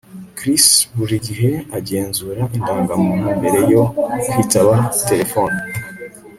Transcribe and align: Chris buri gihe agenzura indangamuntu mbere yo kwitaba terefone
Chris 0.37 0.65
buri 0.97 1.15
gihe 1.27 1.51
agenzura 1.77 2.41
indangamuntu 2.57 3.27
mbere 3.37 3.59
yo 3.71 3.83
kwitaba 4.29 4.73
terefone 5.07 5.57